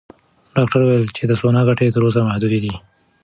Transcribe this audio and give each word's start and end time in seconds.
ډاکټره 0.55 0.83
وویل 0.87 1.09
چې 1.17 1.23
د 1.25 1.31
سونا 1.41 1.61
ګټې 1.67 1.93
تر 1.95 2.01
اوسه 2.05 2.21
محدودې 2.27 2.59
دي. 2.63 2.73